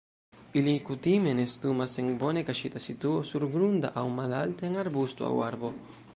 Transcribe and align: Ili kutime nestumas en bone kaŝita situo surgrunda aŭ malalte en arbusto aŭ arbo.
Ili 0.61 0.71
kutime 0.87 1.33
nestumas 1.39 1.97
en 2.05 2.09
bone 2.23 2.45
kaŝita 2.47 2.83
situo 2.87 3.21
surgrunda 3.33 3.95
aŭ 4.03 4.09
malalte 4.19 4.71
en 4.73 4.83
arbusto 4.87 5.31
aŭ 5.33 5.41
arbo. 5.53 5.75